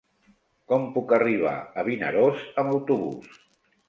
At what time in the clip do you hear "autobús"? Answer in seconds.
2.77-3.37